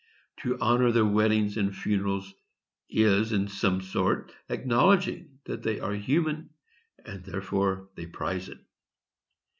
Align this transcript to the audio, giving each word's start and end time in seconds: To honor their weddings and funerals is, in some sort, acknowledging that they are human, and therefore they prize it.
To 0.37 0.57
honor 0.59 0.91
their 0.91 1.05
weddings 1.05 1.57
and 1.57 1.75
funerals 1.75 2.33
is, 2.89 3.31
in 3.31 3.47
some 3.47 3.81
sort, 3.81 4.31
acknowledging 4.49 5.37
that 5.45 5.61
they 5.61 5.79
are 5.79 5.93
human, 5.93 6.49
and 7.05 7.23
therefore 7.23 7.87
they 7.95 8.07
prize 8.07 8.49
it. 8.49 8.57